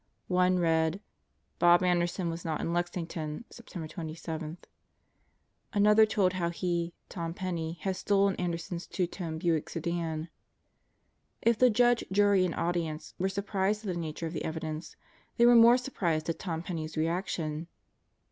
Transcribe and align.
One 0.29 0.57
read: 0.57 0.99
"Bob 1.59 1.83
Anderson 1.83 2.31
was 2.31 2.43
not 2.43 2.59
in 2.59 2.73
Lexington, 2.73 3.45
September 3.51 3.87
27." 3.87 4.57
Another 5.73 6.07
told 6.07 6.33
how 6.33 6.49
he, 6.49 6.95
Tom 7.07 7.35
Penney, 7.35 7.73
had 7.81 7.95
stolen 7.95 8.35
Anderson's 8.37 8.87
two 8.87 9.05
toned 9.05 9.41
Buick 9.41 9.69
sedan. 9.69 10.29
If 11.43 11.59
the 11.59 11.69
judge, 11.69 12.03
jury, 12.11 12.45
and 12.45 12.55
audience 12.55 13.13
were 13.19 13.29
surprised 13.29 13.85
at 13.85 13.93
the 13.93 14.01
nature 14.01 14.25
of 14.25 14.33
the 14.33 14.43
evidence, 14.43 14.95
they 15.37 15.45
were 15.45 15.53
more 15.53 15.77
surprised 15.77 16.27
at 16.29 16.39
Tom 16.39 16.63
Penney's 16.63 16.97
reaction. 16.97 17.67